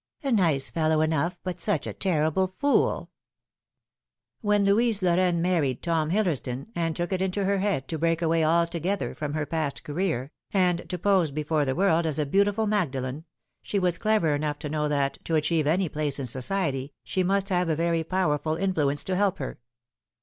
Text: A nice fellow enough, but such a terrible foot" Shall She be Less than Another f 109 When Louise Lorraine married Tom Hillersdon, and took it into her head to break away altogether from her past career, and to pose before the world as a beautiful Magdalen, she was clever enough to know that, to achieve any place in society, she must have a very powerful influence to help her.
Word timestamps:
A 0.23 0.31
nice 0.31 0.71
fellow 0.71 1.01
enough, 1.01 1.37
but 1.43 1.59
such 1.59 1.85
a 1.85 1.93
terrible 1.93 2.47
foot" 2.57 3.03
Shall 3.03 3.03
She 3.03 3.03
be 3.03 4.41
Less 4.41 4.99
than 4.99 5.09
Another 5.09 5.21
f 5.21 5.33
109 5.35 5.45
When 5.45 5.45
Louise 5.45 5.45
Lorraine 5.45 5.53
married 5.53 5.83
Tom 5.83 6.09
Hillersdon, 6.09 6.67
and 6.73 6.95
took 6.95 7.13
it 7.13 7.21
into 7.21 7.45
her 7.45 7.59
head 7.59 7.87
to 7.87 7.99
break 7.99 8.23
away 8.23 8.43
altogether 8.43 9.13
from 9.13 9.33
her 9.35 9.45
past 9.45 9.83
career, 9.83 10.31
and 10.51 10.89
to 10.89 10.97
pose 10.97 11.29
before 11.29 11.65
the 11.65 11.75
world 11.75 12.07
as 12.07 12.17
a 12.17 12.25
beautiful 12.25 12.65
Magdalen, 12.65 13.25
she 13.61 13.77
was 13.77 13.99
clever 13.99 14.33
enough 14.33 14.57
to 14.57 14.69
know 14.69 14.87
that, 14.87 15.23
to 15.25 15.35
achieve 15.35 15.67
any 15.67 15.87
place 15.87 16.17
in 16.17 16.25
society, 16.25 16.93
she 17.03 17.21
must 17.21 17.49
have 17.49 17.69
a 17.69 17.75
very 17.75 18.03
powerful 18.03 18.55
influence 18.55 19.03
to 19.03 19.15
help 19.15 19.37
her. 19.37 19.59